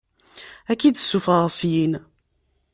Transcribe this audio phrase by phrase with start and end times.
[0.71, 1.93] Ad k-id-ssuffɣeɣ syin.